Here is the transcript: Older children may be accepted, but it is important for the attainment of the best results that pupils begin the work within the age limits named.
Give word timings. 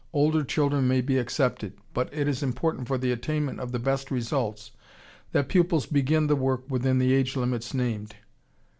Older 0.13 0.43
children 0.43 0.87
may 0.87 1.01
be 1.01 1.19
accepted, 1.19 1.73
but 1.93 2.11
it 2.11 2.27
is 2.27 2.41
important 2.41 2.87
for 2.87 2.97
the 2.97 3.11
attainment 3.11 3.59
of 3.59 3.71
the 3.71 3.77
best 3.77 4.09
results 4.09 4.71
that 5.31 5.47
pupils 5.47 5.85
begin 5.85 6.25
the 6.25 6.35
work 6.35 6.63
within 6.67 6.97
the 6.97 7.13
age 7.13 7.35
limits 7.35 7.71
named. 7.71 8.15